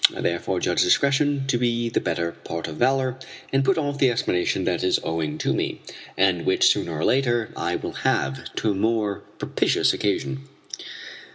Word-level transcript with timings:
I 0.17 0.21
therefore 0.21 0.59
judge 0.59 0.81
discretion 0.81 1.45
to 1.45 1.59
be 1.59 1.87
the 1.87 1.99
better 1.99 2.31
part 2.31 2.67
of 2.67 2.77
valor, 2.77 3.19
and 3.53 3.63
put 3.63 3.77
off 3.77 3.99
the 3.99 4.09
explanation 4.09 4.63
that 4.63 4.83
is 4.83 4.99
owing 5.03 5.37
to 5.37 5.53
me 5.53 5.79
and 6.17 6.43
which, 6.43 6.69
sooner 6.73 6.93
or 6.97 7.05
later, 7.05 7.51
I 7.55 7.75
will 7.75 7.93
have 8.01 8.45
to 8.55 8.71
a 8.71 8.73
more 8.73 9.19
propitious 9.37 9.93
occasion. 9.93 10.49